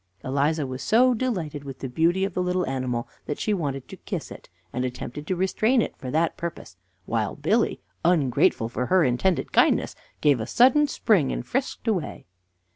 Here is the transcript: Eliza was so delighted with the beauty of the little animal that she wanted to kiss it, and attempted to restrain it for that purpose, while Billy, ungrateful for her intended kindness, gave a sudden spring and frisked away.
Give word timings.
Eliza 0.23 0.65
was 0.65 0.81
so 0.81 1.13
delighted 1.13 1.63
with 1.63 1.77
the 1.77 1.87
beauty 1.87 2.25
of 2.25 2.33
the 2.33 2.41
little 2.41 2.65
animal 2.65 3.07
that 3.27 3.37
she 3.37 3.53
wanted 3.53 3.87
to 3.87 3.97
kiss 3.97 4.31
it, 4.31 4.49
and 4.73 4.83
attempted 4.83 5.27
to 5.27 5.35
restrain 5.35 5.79
it 5.79 5.95
for 5.95 6.09
that 6.09 6.35
purpose, 6.35 6.75
while 7.05 7.35
Billy, 7.35 7.79
ungrateful 8.03 8.67
for 8.67 8.87
her 8.87 9.03
intended 9.03 9.51
kindness, 9.51 9.93
gave 10.19 10.39
a 10.39 10.47
sudden 10.47 10.87
spring 10.87 11.31
and 11.31 11.45
frisked 11.45 11.87
away. 11.87 12.25